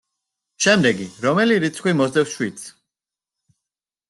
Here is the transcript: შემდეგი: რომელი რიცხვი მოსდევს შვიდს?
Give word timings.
შემდეგი: 0.65 1.05
რომელი 1.25 1.57
რიცხვი 1.65 1.93
მოსდევს 2.01 2.33
შვიდს? 2.39 2.65